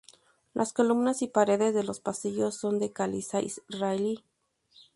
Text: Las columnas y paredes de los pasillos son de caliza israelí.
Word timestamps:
Las 0.55 0.73
columnas 0.73 1.21
y 1.21 1.27
paredes 1.27 1.75
de 1.75 1.83
los 1.83 1.99
pasillos 1.99 2.55
son 2.55 2.79
de 2.79 2.91
caliza 2.91 3.39
israelí. 3.39 4.23